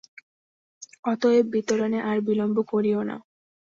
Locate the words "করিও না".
2.71-3.15